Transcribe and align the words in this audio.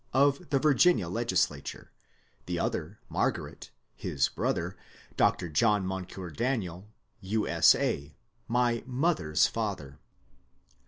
of 0.13 0.49
the 0.49 0.57
Virginia 0.57 1.07
Legislature, 1.07 1.91
the 2.47 2.57
other, 2.57 2.97
Margaret, 3.07 3.69
his 3.95 4.29
brother. 4.29 4.75
Dr. 5.15 5.47
John 5.47 5.85
Moncure 5.85 6.31
Daniel, 6.31 6.87
U. 7.19 7.47
S. 7.47 7.75
A., 7.75 8.15
my 8.47 8.83
mother's 8.87 9.45
father. 9.45 9.99